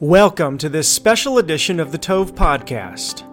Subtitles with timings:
[0.00, 3.24] Welcome to this special edition of the Tove Podcast.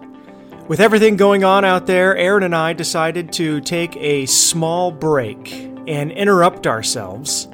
[0.66, 5.52] With everything going on out there, Aaron and I decided to take a small break
[5.86, 7.46] and interrupt ourselves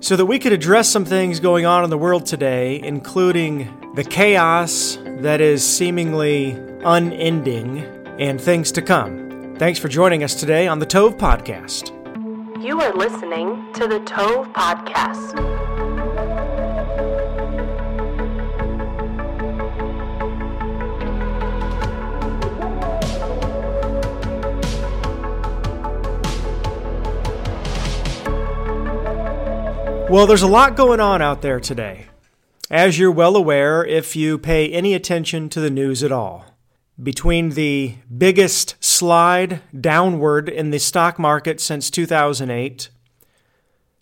[0.00, 4.04] so that we could address some things going on in the world today, including the
[4.04, 6.50] chaos that is seemingly
[6.84, 7.78] unending
[8.18, 9.56] and things to come.
[9.56, 11.96] Thanks for joining us today on the Tove Podcast.
[12.62, 15.59] You are listening to the Tove Podcast.
[30.10, 32.06] Well, there's a lot going on out there today.
[32.68, 36.46] As you're well aware, if you pay any attention to the news at all,
[37.00, 42.88] between the biggest slide downward in the stock market since 2008,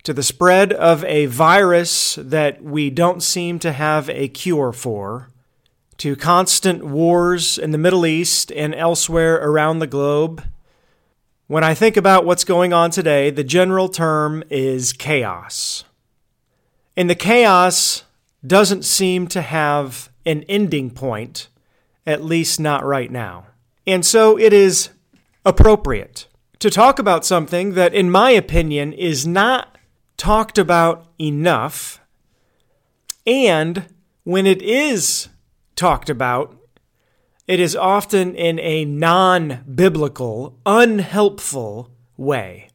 [0.05, 5.29] to the spread of a virus that we don't seem to have a cure for,
[5.99, 10.43] to constant wars in the Middle East and elsewhere around the globe,
[11.49, 15.85] when I think about what's going on today, the general term is chaos.
[16.99, 18.02] And the chaos
[18.45, 21.46] doesn't seem to have an ending point,
[22.04, 23.46] at least not right now.
[23.87, 24.88] And so it is
[25.45, 26.26] appropriate
[26.59, 29.79] to talk about something that, in my opinion, is not
[30.16, 32.01] talked about enough.
[33.24, 33.87] And
[34.24, 35.29] when it is
[35.76, 36.59] talked about,
[37.46, 42.71] it is often in a non biblical, unhelpful way.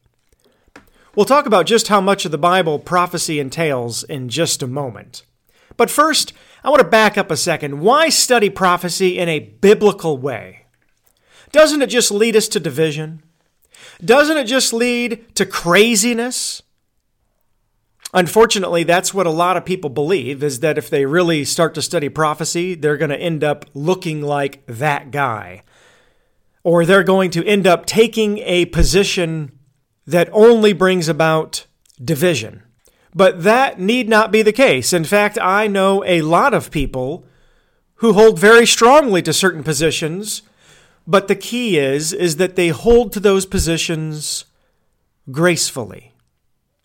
[1.16, 5.22] We'll talk about just how much of the Bible prophecy entails in just a moment.
[5.76, 6.32] But first,
[6.64, 7.80] I want to back up a second.
[7.80, 10.66] Why study prophecy in a biblical way?
[11.52, 13.22] Doesn't it just lead us to division?
[14.04, 16.62] Doesn't it just lead to craziness?
[18.12, 21.82] Unfortunately, that's what a lot of people believe is that if they really start to
[21.82, 25.62] study prophecy, they're going to end up looking like that guy.
[26.64, 29.53] Or they're going to end up taking a position
[30.06, 31.66] that only brings about
[32.02, 32.62] division.
[33.14, 34.92] But that need not be the case.
[34.92, 37.26] In fact, I know a lot of people
[37.96, 40.42] who hold very strongly to certain positions,
[41.06, 44.44] but the key is is that they hold to those positions
[45.30, 46.12] gracefully.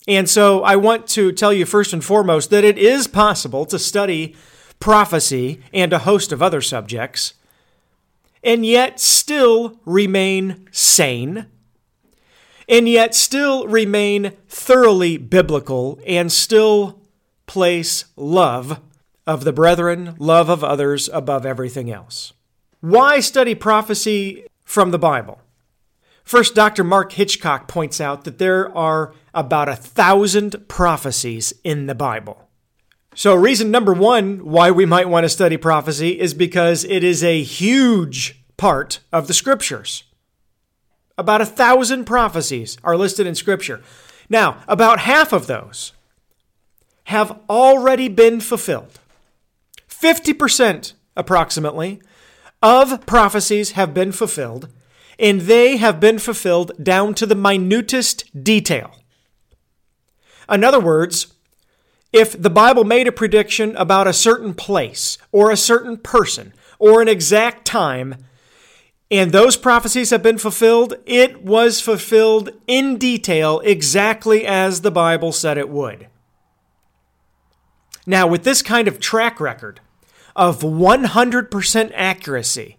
[0.07, 3.79] And so I want to tell you first and foremost that it is possible to
[3.79, 4.35] study
[4.79, 7.33] prophecy and a host of other subjects
[8.43, 11.47] and yet still remain sane
[12.69, 17.01] and yet still remain thoroughly biblical and still
[17.47, 18.79] place love
[19.25, 22.31] of the brethren, love of others above everything else.
[22.79, 25.41] Why study prophecy from the Bible?
[26.23, 26.83] First, Dr.
[26.83, 32.47] Mark Hitchcock points out that there are about a thousand prophecies in the Bible.
[33.15, 37.23] So, reason number one why we might want to study prophecy is because it is
[37.23, 40.03] a huge part of the scriptures.
[41.19, 43.81] About a thousand prophecies are listed in Scripture.
[44.29, 45.91] Now, about half of those
[47.03, 49.01] have already been fulfilled.
[49.89, 52.01] 50% approximately
[52.63, 54.69] of prophecies have been fulfilled,
[55.19, 58.95] and they have been fulfilled down to the minutest detail.
[60.49, 61.33] In other words,
[62.13, 67.01] if the Bible made a prediction about a certain place or a certain person or
[67.01, 68.15] an exact time,
[69.11, 75.31] and those prophecies have been fulfilled, it was fulfilled in detail exactly as the Bible
[75.31, 76.07] said it would.
[78.05, 79.81] Now, with this kind of track record
[80.35, 82.77] of 100% accuracy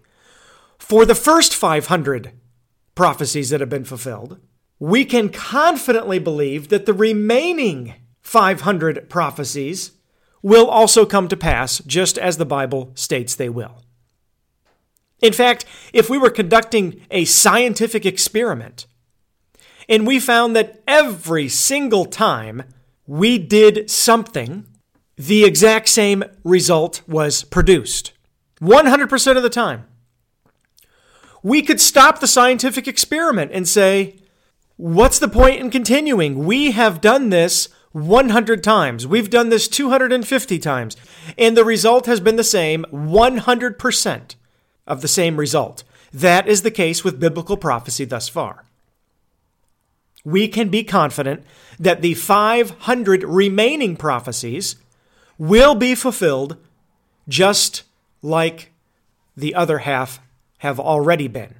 [0.77, 2.31] for the first 500
[2.95, 4.39] prophecies that have been fulfilled,
[4.79, 9.91] we can confidently believe that the remaining 500 prophecies
[10.41, 13.83] will also come to pass just as the Bible states they will.
[15.21, 18.87] In fact, if we were conducting a scientific experiment
[19.87, 22.63] and we found that every single time
[23.05, 24.65] we did something,
[25.15, 28.13] the exact same result was produced
[28.61, 29.85] 100% of the time.
[31.43, 34.17] We could stop the scientific experiment and say,
[34.77, 36.45] What's the point in continuing?
[36.45, 39.05] We have done this 100 times.
[39.05, 40.97] We've done this 250 times.
[41.37, 44.35] And the result has been the same 100%
[44.87, 45.83] of the same result.
[46.13, 48.65] That is the case with biblical prophecy thus far.
[50.23, 51.43] We can be confident
[51.79, 54.75] that the 500 remaining prophecies
[55.37, 56.57] will be fulfilled
[57.27, 57.83] just
[58.21, 58.71] like
[59.35, 60.19] the other half
[60.59, 61.55] have already been.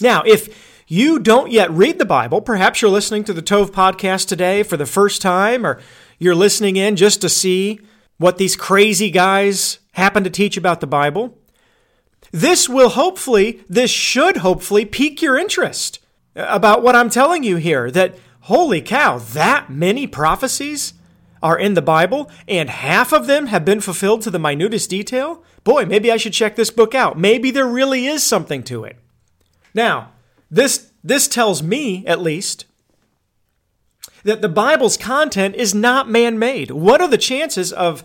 [0.00, 4.26] Now, if you don't yet read the Bible, perhaps you're listening to the Tove podcast
[4.26, 5.80] today for the first time, or
[6.18, 7.78] you're listening in just to see
[8.18, 11.38] what these crazy guys happen to teach about the Bible,
[12.32, 16.00] this will hopefully, this should hopefully pique your interest
[16.34, 20.94] about what I'm telling you here that holy cow, that many prophecies
[21.42, 25.44] are in the Bible and half of them have been fulfilled to the minutest detail.
[25.62, 27.18] Boy, maybe I should check this book out.
[27.18, 28.96] Maybe there really is something to it.
[29.74, 30.12] Now,
[30.50, 32.66] this this tells me at least
[34.22, 36.70] that the Bible's content is not man-made.
[36.70, 38.04] What are the chances of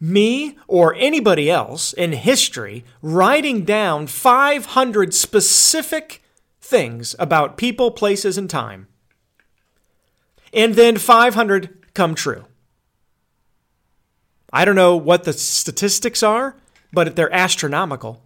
[0.00, 6.22] me or anybody else in history writing down 500 specific
[6.60, 8.86] things about people, places, and time.
[10.52, 12.44] And then 500 come true.
[14.52, 16.56] I don't know what the statistics are,
[16.92, 18.22] but they're astronomical.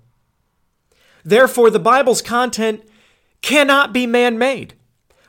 [1.24, 2.82] Therefore, the Bible's content
[3.40, 4.74] cannot be man made.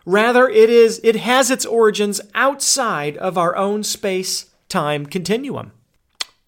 [0.05, 5.71] Rather, it, is, it has its origins outside of our own space time continuum.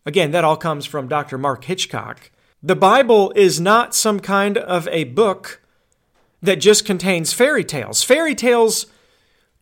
[0.06, 1.38] Again, that all comes from Dr.
[1.38, 2.30] Mark Hitchcock.
[2.62, 5.62] The Bible is not some kind of a book
[6.42, 8.04] that just contains fairy tales.
[8.04, 8.86] Fairy tales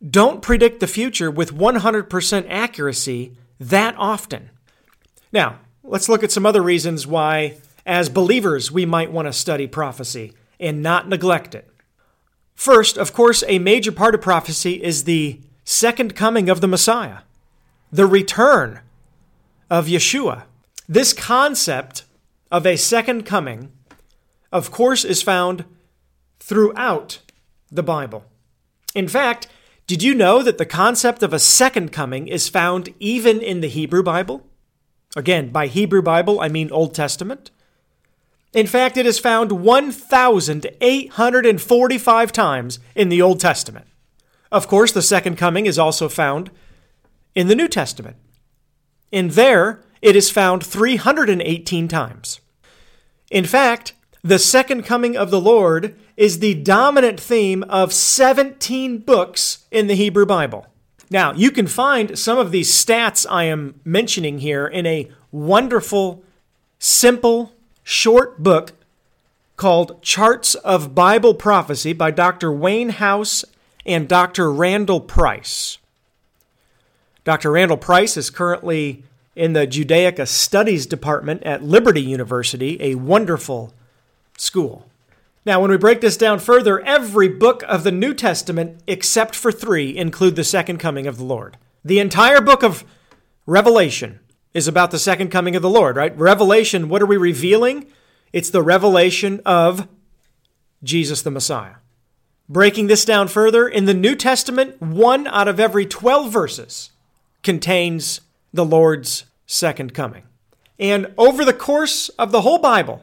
[0.06, 4.50] don't predict the future with 100% accuracy that often.
[5.32, 7.56] Now, let's look at some other reasons why,
[7.86, 11.68] as believers, we might want to study prophecy and not neglect it.
[12.54, 17.20] First, of course, a major part of prophecy is the second coming of the Messiah,
[17.90, 18.80] the return
[19.70, 20.42] of Yeshua.
[20.88, 22.04] This concept
[22.50, 23.72] of a second coming,
[24.52, 25.64] of course, is found
[26.38, 27.20] throughout
[27.70, 28.24] the Bible.
[28.94, 29.48] In fact,
[29.86, 33.68] did you know that the concept of a second coming is found even in the
[33.68, 34.46] Hebrew Bible?
[35.16, 37.50] Again, by Hebrew Bible, I mean Old Testament.
[38.52, 43.86] In fact, it is found 1,845 times in the Old Testament.
[44.52, 46.50] Of course, the second coming is also found
[47.34, 48.16] in the New Testament.
[49.14, 52.40] In there, it is found 318 times.
[53.30, 53.92] In fact,
[54.24, 59.94] the second coming of the Lord is the dominant theme of 17 books in the
[59.94, 60.66] Hebrew Bible.
[61.10, 66.24] Now, you can find some of these stats I am mentioning here in a wonderful,
[66.80, 67.52] simple,
[67.84, 68.72] short book
[69.54, 72.50] called Charts of Bible Prophecy by Dr.
[72.50, 73.44] Wayne House
[73.86, 74.50] and Dr.
[74.52, 75.78] Randall Price.
[77.24, 77.50] Dr.
[77.50, 79.02] Randall Price is currently
[79.34, 83.72] in the Judaica Studies Department at Liberty University, a wonderful
[84.36, 84.86] school.
[85.46, 89.50] Now, when we break this down further, every book of the New Testament, except for
[89.50, 91.56] three, include the second coming of the Lord.
[91.82, 92.84] The entire book of
[93.46, 94.20] Revelation
[94.52, 96.16] is about the second coming of the Lord, right?
[96.16, 97.86] Revelation, what are we revealing?
[98.32, 99.88] It's the revelation of
[100.82, 101.76] Jesus the Messiah.
[102.48, 106.90] Breaking this down further, in the New Testament, one out of every 12 verses
[107.44, 108.20] contains
[108.52, 110.24] the Lord's second coming.
[110.78, 113.02] And over the course of the whole Bible,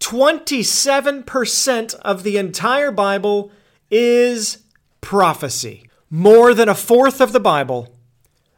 [0.00, 3.52] 27% of the entire Bible
[3.90, 4.58] is
[5.00, 5.88] prophecy.
[6.10, 7.94] More than a fourth of the Bible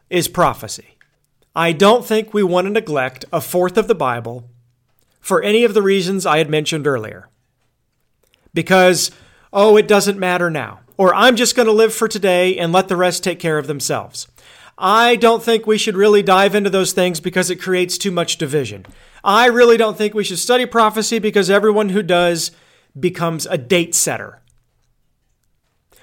[0.09, 0.97] is prophecy.
[1.55, 4.49] I don't think we want to neglect a fourth of the Bible
[5.19, 7.29] for any of the reasons I had mentioned earlier.
[8.53, 9.11] Because,
[9.51, 10.81] oh, it doesn't matter now.
[10.97, 13.67] Or I'm just going to live for today and let the rest take care of
[13.67, 14.27] themselves.
[14.77, 18.37] I don't think we should really dive into those things because it creates too much
[18.37, 18.85] division.
[19.23, 22.51] I really don't think we should study prophecy because everyone who does
[22.97, 24.41] becomes a date setter.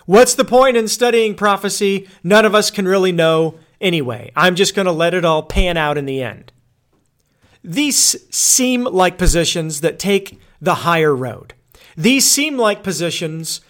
[0.06, 2.08] What's the point in studying prophecy?
[2.22, 4.32] None of us can really know anyway.
[4.34, 6.52] I'm just going to let it all pan out in the end.
[7.62, 11.54] These seem like positions that take the higher road.
[11.96, 13.60] These seem like positions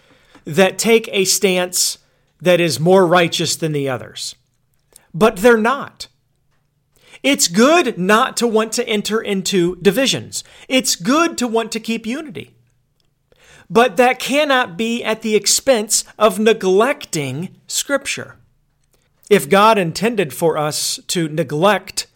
[0.45, 1.99] that take a stance
[2.41, 4.35] that is more righteous than the others
[5.15, 6.09] but they're not.
[7.23, 10.45] It's good not to want to enter into divisions.
[10.69, 12.55] It's good to want to keep unity.
[13.71, 18.37] But that cannot be at the expense of neglecting Scripture.
[19.31, 22.07] If God intended for us to neglect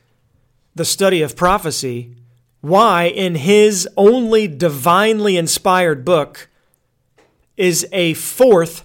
[0.74, 2.14] the study of prophecy,
[2.60, 6.50] why, in His only divinely inspired book,
[7.56, 8.84] is a fourth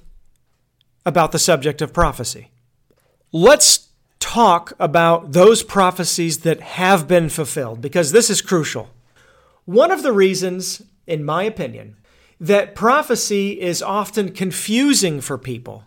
[1.06, 2.50] about the subject of prophecy?
[3.34, 3.83] Let's
[4.34, 8.90] talk about those prophecies that have been fulfilled because this is crucial.
[9.66, 11.98] One of the reasons, in my opinion,
[12.40, 15.84] that prophecy is often confusing for people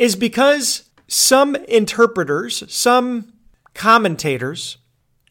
[0.00, 3.32] is because some interpreters, some
[3.72, 4.78] commentators,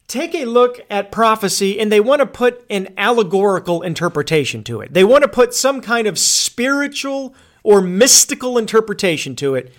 [0.08, 4.94] take a look at prophecy and they want to put an allegorical interpretation to it.
[4.94, 9.74] They want to put some kind of spiritual or mystical interpretation to it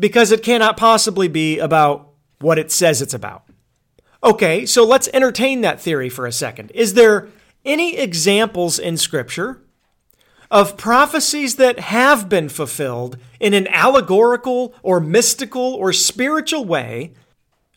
[0.00, 2.07] because it cannot possibly be about
[2.40, 3.44] what it says it's about.
[4.22, 6.70] Okay, so let's entertain that theory for a second.
[6.72, 7.28] Is there
[7.64, 9.62] any examples in Scripture
[10.50, 17.12] of prophecies that have been fulfilled in an allegorical or mystical or spiritual way?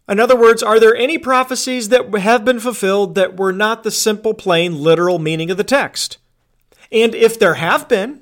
[0.09, 3.91] In other words, are there any prophecies that have been fulfilled that were not the
[3.91, 6.17] simple, plain, literal meaning of the text?
[6.91, 8.21] And if there have been,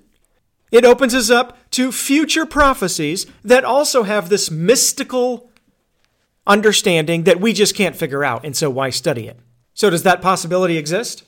[0.71, 5.48] it opens us up to future prophecies that also have this mystical
[6.49, 9.39] understanding that we just can't figure out, and so why study it?
[9.73, 11.23] So, does that possibility exist?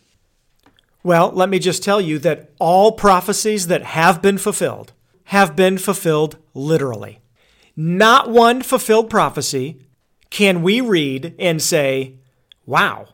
[1.03, 4.91] Well, let me just tell you that all prophecies that have been fulfilled
[5.25, 7.19] have been fulfilled literally.
[7.75, 9.81] Not one fulfilled prophecy
[10.29, 12.15] can we read and say,
[12.65, 13.07] wow,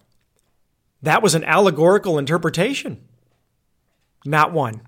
[1.01, 2.99] that was an allegorical interpretation.
[4.25, 4.81] Not one.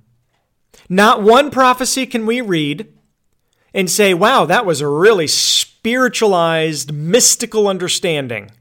[0.89, 2.91] Not one prophecy can we read
[3.73, 5.27] and say, wow, that was a really
[5.79, 8.51] spiritualized, mystical understanding.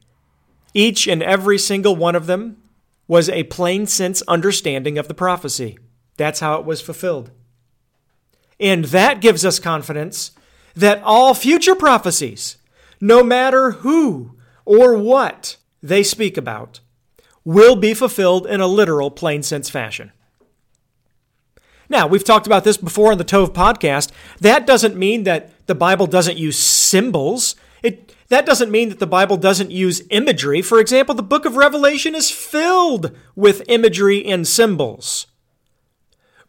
[0.73, 2.63] Each and every single one of them
[3.09, 5.77] was a plain sense understanding of the prophecy.
[6.15, 7.31] That's how it was fulfilled.
[8.57, 10.31] And that gives us confidence
[10.75, 12.55] that all future prophecies,
[13.01, 16.79] no matter who or what they speak about,
[17.43, 20.13] will be fulfilled in a literal, plain sense fashion.
[21.89, 24.11] Now, we've talked about this before on the Tove podcast.
[24.39, 27.55] That doesn't mean that the Bible doesn't use symbols.
[27.83, 30.63] It, that doesn't mean that the Bible doesn't use imagery.
[30.63, 35.27] For example, the book of Revelation is filled with imagery and symbols.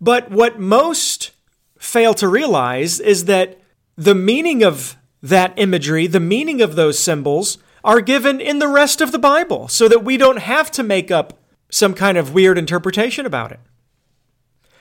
[0.01, 1.33] But what most
[1.79, 3.61] fail to realize is that
[3.95, 9.03] the meaning of that imagery, the meaning of those symbols, are given in the rest
[9.03, 11.39] of the Bible so that we don't have to make up
[11.71, 13.61] some kind of weird interpretation about it.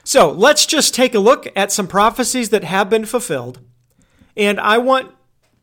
[0.06, 3.60] So let's just take a look at some prophecies that have been fulfilled.
[4.40, 5.14] And I want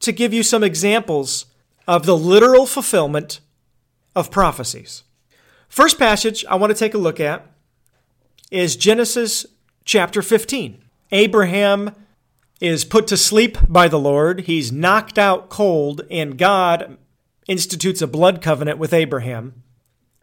[0.01, 1.47] to give you some examples
[1.89, 3.41] of the literal fulfillment
[4.15, 5.03] of prophecies.
[5.67, 7.51] First passage I want to take a look at
[8.51, 9.47] is Genesis
[9.87, 10.85] chapter 15.
[11.11, 11.93] Abraham
[12.61, 14.41] is put to sleep by the Lord.
[14.41, 16.99] He's knocked out cold, and God
[17.49, 19.63] institutes a blood covenant with Abraham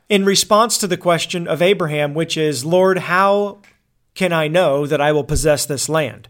[0.09, 3.61] in response to the question of Abraham, which is, Lord, how
[4.13, 6.27] can I know that I will possess this land?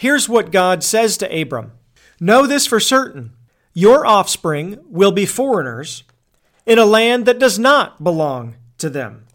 [0.00, 1.72] Here's what God says to Abram
[2.18, 3.34] Know this for certain
[3.74, 6.04] your offspring will be foreigners
[6.64, 9.26] in a land that does not belong to them.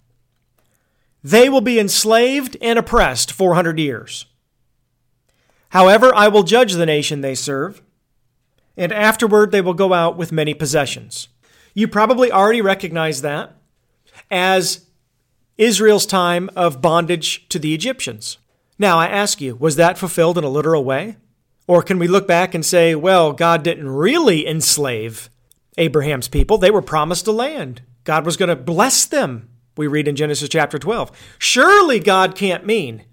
[1.24, 4.26] They will be enslaved and oppressed 400 years.
[5.70, 7.84] However, I will judge the nation they serve,
[8.76, 11.28] and afterward they will go out with many possessions.
[11.76, 13.56] You probably already recognize that
[14.32, 14.88] as
[15.60, 18.40] Israel's time of bondage to the Egyptians.
[18.78, 21.18] Now, I ask you, was that fulfilled in a literal way?
[21.68, 25.30] Or can we look back and say, well, God didn't really enslave
[25.78, 26.58] Abraham's people?
[26.58, 27.82] They were promised a land.
[28.04, 31.12] God was going to bless them, we read in Genesis chapter 12.
[31.40, 33.04] Surely God can't mean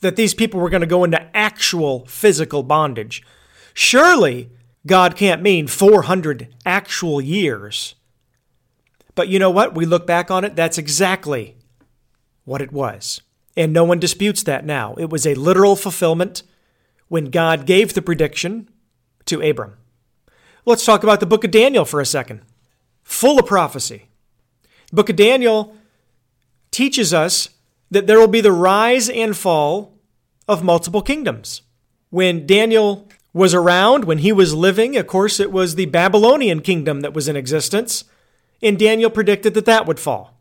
[0.00, 3.22] that these people were going to go into actual physical bondage.
[3.74, 4.48] Surely
[4.86, 7.96] God can't mean 400 actual years.
[9.14, 9.74] But you know what?
[9.74, 11.56] We look back on it, that's exactly
[12.44, 13.20] what it was.
[13.58, 14.94] And no one disputes that now.
[14.98, 16.44] It was a literal fulfillment
[17.08, 18.70] when God gave the prediction
[19.24, 19.74] to Abram.
[20.64, 22.42] Let's talk about the book of Daniel for a second.
[23.02, 24.10] Full of prophecy.
[24.90, 25.74] The book of Daniel
[26.70, 27.48] teaches us
[27.90, 29.98] that there will be the rise and fall
[30.46, 31.62] of multiple kingdoms.
[32.10, 37.00] When Daniel was around, when he was living, of course, it was the Babylonian kingdom
[37.00, 38.04] that was in existence,
[38.62, 40.38] and Daniel predicted that that would fall.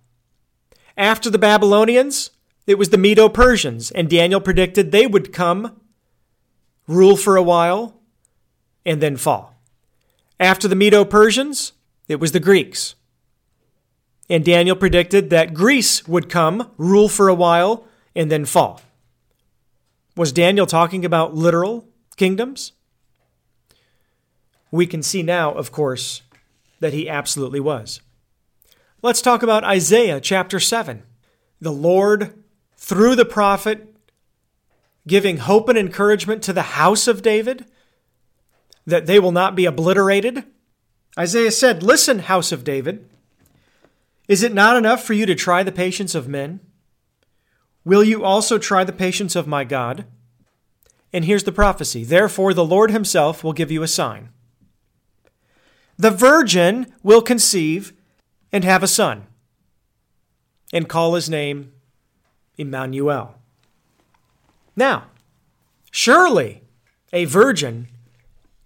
[0.96, 2.30] After the Babylonians,
[2.68, 5.80] it was the Medo Persians, and Daniel predicted they would come,
[6.86, 8.02] rule for a while,
[8.86, 9.56] and then fall.
[10.40, 11.72] After the Medo Persians,
[12.08, 12.96] it was the Greeks.
[14.30, 18.82] And Daniel predicted that Greece would come, rule for a while, and then fall.
[20.18, 22.74] Was Daniel talking about literal kingdoms?
[24.72, 26.22] We can see now, of course,
[26.82, 28.02] that he absolutely was.
[29.02, 31.04] Let's talk about Isaiah chapter 7.
[31.62, 32.44] The Lord,
[32.78, 33.94] through the prophet,
[35.08, 37.66] giving hope and encouragement to the house of David
[38.86, 40.46] that they will not be obliterated.
[41.20, 43.10] Isaiah said, Listen, house of David,
[44.28, 46.60] is it not enough for you to try the patience of men?
[47.84, 50.06] Will you also try the patience of my God?
[51.14, 54.30] And here's the prophecy Therefore, the Lord himself will give you a sign.
[55.98, 57.94] The virgin will conceive
[58.52, 59.26] and have a son,
[60.72, 61.72] and call his name
[62.58, 63.36] Emmanuel.
[64.76, 65.06] Now,
[65.92, 66.62] surely
[67.14, 67.88] a virgin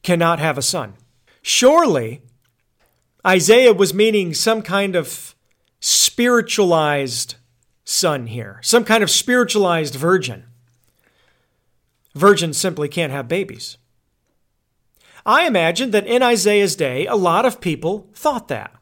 [0.04, 0.94] cannot have a son.
[1.42, 2.22] Surely
[3.26, 5.36] Isaiah was meaning some kind of
[5.80, 7.36] spiritualized
[7.84, 10.46] son here, some kind of spiritualized virgin.
[12.16, 13.78] Virgins simply can't have babies.
[15.26, 18.74] I imagine that in Isaiah's day, a lot of people thought that.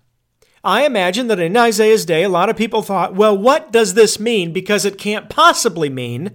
[0.64, 4.20] I imagine that in Isaiah's day, a lot of people thought, well, what does this
[4.20, 4.52] mean?
[4.52, 6.32] Because it can't possibly mean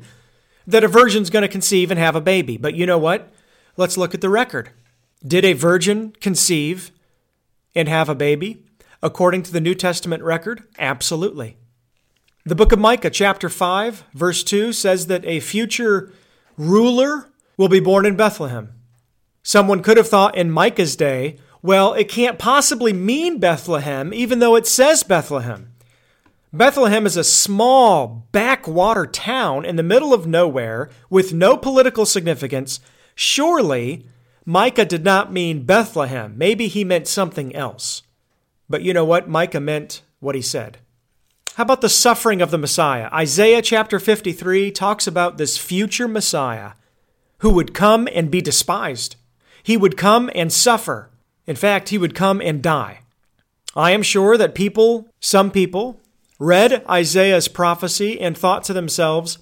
[0.66, 2.56] that a virgin's going to conceive and have a baby.
[2.56, 3.32] But you know what?
[3.76, 4.70] Let's look at the record.
[5.26, 6.90] Did a virgin conceive
[7.74, 8.62] and have a baby?
[9.02, 11.58] According to the New Testament record, absolutely.
[12.46, 16.12] The book of Micah, chapter 5, verse 2, says that a future
[16.56, 18.72] ruler will be born in Bethlehem.
[19.42, 24.54] Someone could have thought in Micah's day, well, it can't possibly mean Bethlehem, even though
[24.54, 25.72] it says Bethlehem.
[26.52, 32.80] Bethlehem is a small backwater town in the middle of nowhere with no political significance.
[33.14, 34.06] Surely,
[34.44, 36.36] Micah did not mean Bethlehem.
[36.36, 38.02] Maybe he meant something else.
[38.68, 39.30] But you know what?
[39.30, 40.76] Micah meant what he said.
[41.54, 43.08] How about the suffering of the Messiah?
[43.10, 46.72] Isaiah chapter 53 talks about this future Messiah
[47.38, 49.16] who would come and be despised.
[49.62, 51.08] He would come and suffer.
[51.46, 53.00] In fact, he would come and die.
[53.76, 56.00] I am sure that people, some people,
[56.38, 59.38] read Isaiah's prophecy and thought to themselves,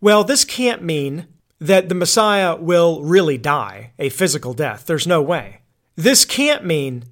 [0.00, 1.26] well, this can't mean
[1.60, 4.86] that the Messiah will really die a physical death.
[4.86, 5.60] There's no way.
[5.94, 7.04] This can't mean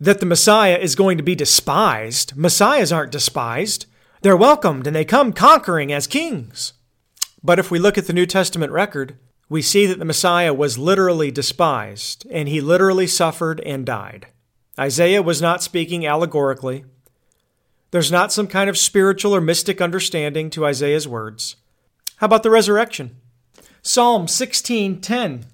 [0.00, 2.36] that the Messiah is going to be despised.
[2.36, 3.86] Messiahs aren't despised,
[4.22, 6.72] they're welcomed and they come conquering as kings.
[7.42, 10.78] But if we look at the New Testament record, we see that the Messiah was
[10.78, 14.26] literally despised and he literally suffered and died.
[14.78, 16.84] Isaiah was not speaking allegorically.
[17.92, 21.56] There's not some kind of spiritual or mystic understanding to Isaiah's words.
[22.16, 23.16] How about the resurrection?
[23.82, 25.44] Psalm 16:10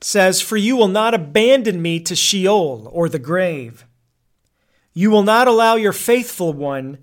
[0.00, 3.84] says, For you will not abandon me to Sheol or the grave.
[4.94, 6.98] You will not allow your faithful one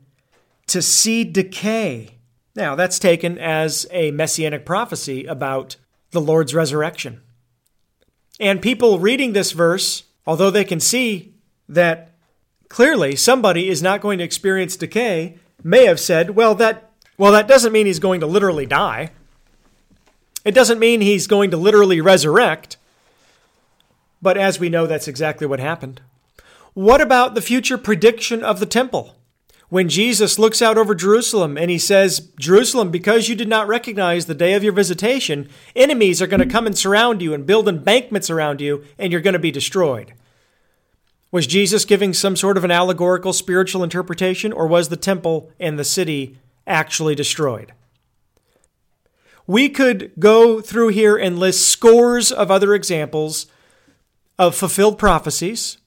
[0.67, 2.19] to see decay.
[2.55, 5.75] Now, that's taken as a messianic prophecy about
[6.15, 7.21] the Lord's resurrection.
[8.39, 11.34] And people reading this verse, although they can see
[11.69, 12.10] that
[12.69, 17.47] clearly somebody is not going to experience decay, may have said, well, that, well, that
[17.47, 19.12] doesn't mean he's going to literally die.
[20.43, 22.78] It doesn't mean he's going to literally resurrect.
[24.21, 26.01] But as we know, that's exactly what happened.
[26.73, 29.15] What about the future prediction of the temple?
[29.69, 34.25] When Jesus looks out over Jerusalem and he says, Jerusalem, because you did not recognize
[34.25, 37.67] the day of your visitation, enemies are going to come and surround you and build
[37.67, 40.13] embankments around you, and you're going to be destroyed.
[41.32, 45.78] Was Jesus giving some sort of an allegorical spiritual interpretation, or was the temple and
[45.78, 47.73] the city actually destroyed?
[49.47, 53.47] We could go through here and list scores of other examples
[54.38, 55.78] of fulfilled prophecies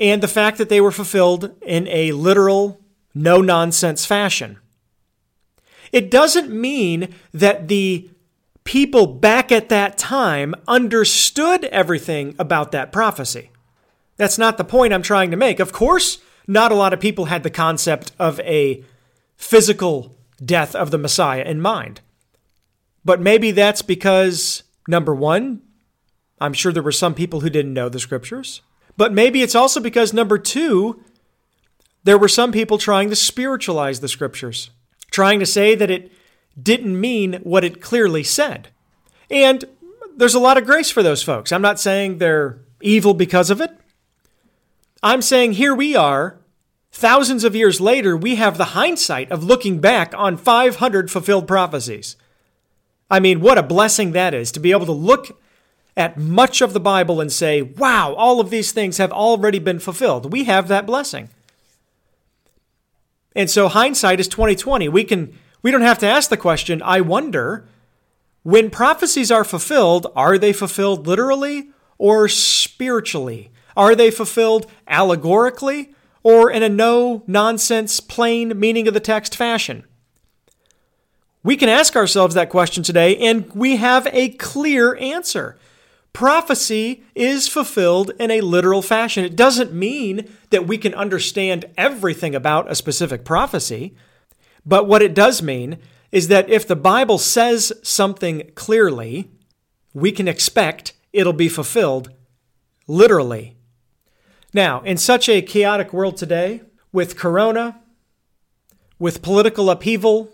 [0.00, 2.80] and the fact that they were fulfilled in a literal,
[3.14, 4.58] no nonsense fashion.
[5.92, 8.10] It doesn't mean that the
[8.64, 13.50] people back at that time understood everything about that prophecy.
[14.16, 15.60] That's not the point I'm trying to make.
[15.60, 18.84] Of course, not a lot of people had the concept of a
[19.36, 22.00] physical death of the Messiah in mind.
[23.04, 25.62] But maybe that's because, number one,
[26.40, 28.62] I'm sure there were some people who didn't know the scriptures.
[29.00, 31.02] But maybe it's also because, number two,
[32.04, 34.68] there were some people trying to spiritualize the scriptures,
[35.10, 36.12] trying to say that it
[36.62, 38.68] didn't mean what it clearly said.
[39.30, 39.64] And
[40.18, 41.50] there's a lot of grace for those folks.
[41.50, 43.70] I'm not saying they're evil because of it.
[45.02, 46.38] I'm saying here we are,
[46.92, 52.16] thousands of years later, we have the hindsight of looking back on 500 fulfilled prophecies.
[53.10, 55.39] I mean, what a blessing that is to be able to look
[56.00, 59.78] at much of the Bible and say, wow, all of these things have already been
[59.78, 60.32] fulfilled.
[60.32, 61.28] We have that blessing.
[63.36, 64.88] And so hindsight is 2020.
[64.88, 67.66] We can we don't have to ask the question, I wonder,
[68.42, 73.50] when prophecies are fulfilled, are they fulfilled literally or spiritually?
[73.76, 79.84] Are they fulfilled allegorically or in a no nonsense, plain meaning of the text fashion?
[81.42, 85.58] We can ask ourselves that question today, and we have a clear answer
[86.12, 89.24] prophecy is fulfilled in a literal fashion.
[89.24, 93.94] It doesn't mean that we can understand everything about a specific prophecy,
[94.66, 95.78] but what it does mean
[96.12, 99.30] is that if the Bible says something clearly,
[99.94, 102.10] we can expect it'll be fulfilled
[102.86, 103.56] literally.
[104.52, 107.80] Now, in such a chaotic world today, with corona,
[108.98, 110.30] with political upheaval,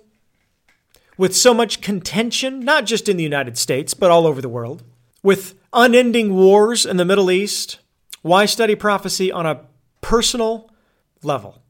[1.18, 4.82] with so much contention, not just in the United States, but all over the world,
[5.22, 7.78] with unending wars in the Middle East,
[8.22, 9.60] Why study prophecy on a
[10.00, 10.68] personal
[11.22, 11.62] level?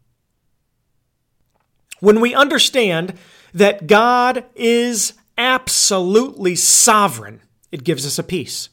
[2.01, 3.15] When we understand
[3.53, 8.71] that God is absolutely sovereign, it gives us a peace.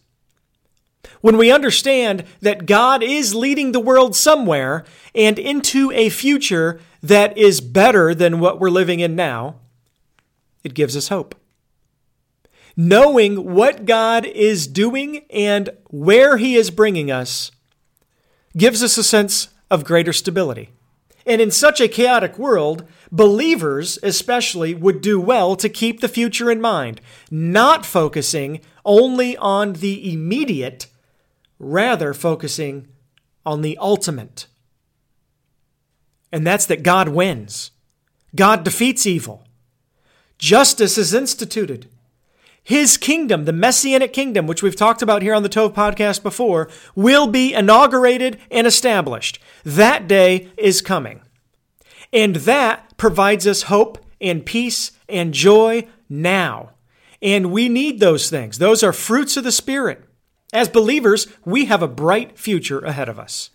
[1.19, 7.38] When we understand that God is leading the world somewhere and into a future that
[7.38, 9.56] is better than what we're living in now,
[10.63, 11.36] it gives us hope.
[12.75, 17.51] Knowing what God is doing and where He is bringing us
[18.57, 20.69] gives us a sense of greater stability.
[21.25, 26.51] And in such a chaotic world, believers especially would do well to keep the future
[26.51, 26.99] in mind,
[27.31, 30.88] not focusing only on the immediate,
[31.59, 32.88] rather focusing
[33.45, 34.47] on the ultimate.
[36.31, 37.71] And that's that God wins.
[38.36, 39.45] God defeats evil.
[40.38, 41.88] Justice is instituted.
[42.63, 46.69] His kingdom, the Messianic kingdom, which we've talked about here on the Tove podcast before,
[46.95, 49.39] will be inaugurated and established.
[49.65, 51.21] That day is coming.
[52.13, 56.71] And that provides us hope and peace and joy now.
[57.21, 58.60] And we need those things.
[58.60, 60.06] Those are fruits of the Spirit.
[60.54, 63.49] As believers, we have a bright future ahead of us.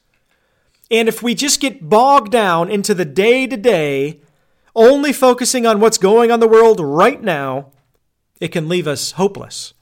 [0.91, 4.21] And if we just get bogged down into the day to day,
[4.75, 7.73] only focusing on what's going on the world right now,
[8.41, 9.75] it can leave us hopeless.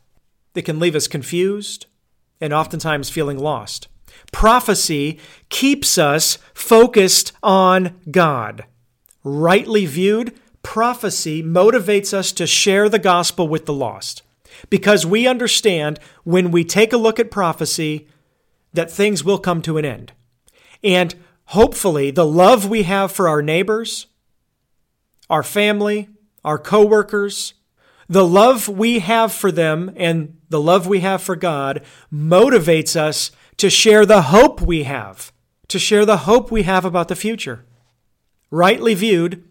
[0.55, 1.87] It can leave us confused
[2.41, 3.89] and oftentimes feeling lost.
[4.33, 8.65] Prophecy keeps us focused on God.
[9.23, 14.23] Rightly viewed, prophecy motivates us to share the gospel with the lost
[14.71, 18.09] because we understand when we take a look at prophecy
[18.73, 20.13] that things will come to an end.
[20.83, 21.15] And
[21.47, 24.07] hopefully, the love we have for our neighbors,
[25.29, 26.09] our family,
[26.45, 27.55] our coworkers,
[28.09, 33.31] the love we have for them and the love we have for God motivates us
[33.57, 35.33] to share the hope we have,
[35.69, 37.65] to share the hope we have about the future.
[38.51, 39.45] Rightly viewed,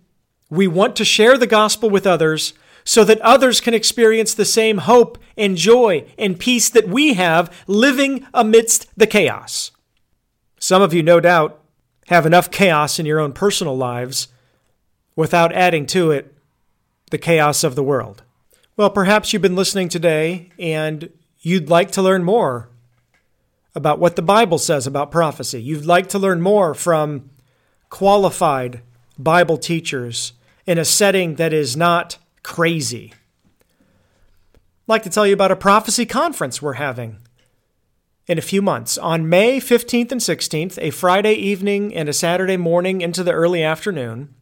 [0.49, 4.77] we want to share the gospel with others so that others can experience the same
[4.79, 9.71] hope and joy and peace that we have living amidst the chaos.
[10.59, 11.59] Some of you, no doubt,
[12.07, 14.27] have enough chaos in your own personal lives
[15.15, 16.37] without adding to it
[17.09, 18.23] the chaos of the world.
[18.77, 21.09] Well, perhaps you've been listening today and
[21.39, 22.69] you'd like to learn more
[23.73, 25.61] about what the Bible says about prophecy.
[25.61, 27.29] You'd like to learn more from
[27.89, 28.81] qualified
[29.17, 30.33] Bible teachers
[30.65, 33.13] in a setting that is not crazy.
[34.53, 37.19] I'd like to tell you about a prophecy conference we're having
[38.27, 38.97] in a few months.
[38.97, 43.63] On May 15th and 16th, a Friday evening and a Saturday morning into the early
[43.63, 44.35] afternoon,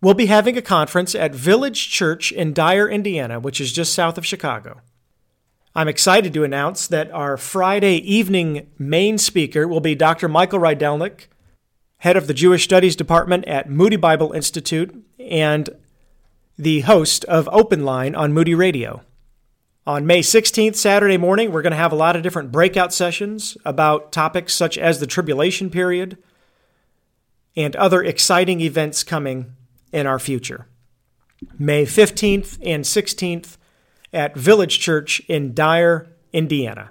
[0.00, 4.18] we'll be having a conference at Village Church in Dyer, Indiana, which is just south
[4.18, 4.80] of Chicago.
[5.74, 10.28] I'm excited to announce that our Friday evening main speaker will be Dr.
[10.28, 11.28] Michael Rydelnik,
[11.98, 15.70] head of the Jewish Studies Department at Moody Bible Institute and
[16.56, 19.02] the host of Open Line on Moody Radio.
[19.86, 23.56] On May 16th, Saturday morning, we're going to have a lot of different breakout sessions
[23.64, 26.18] about topics such as the tribulation period
[27.56, 29.54] and other exciting events coming
[29.92, 30.66] in our future.
[31.58, 33.56] May 15th and 16th
[34.12, 36.90] at Village Church in Dyer, Indiana.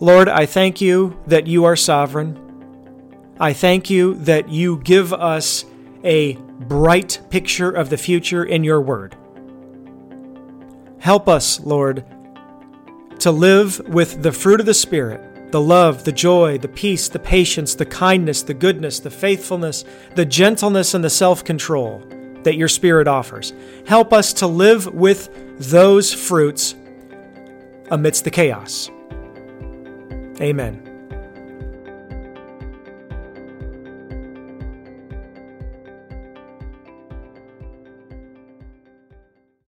[0.00, 2.38] Lord, I thank you that you are sovereign.
[3.38, 5.64] I thank you that you give us
[6.04, 9.16] a bright picture of the future in your word.
[10.98, 12.04] Help us, Lord,
[13.20, 17.18] to live with the fruit of the Spirit the love, the joy, the peace, the
[17.18, 19.84] patience, the kindness, the goodness, the faithfulness,
[20.14, 22.02] the gentleness, and the self control
[22.42, 23.52] that your Spirit offers.
[23.86, 26.74] Help us to live with those fruits
[27.90, 28.90] amidst the chaos.
[30.40, 30.91] Amen.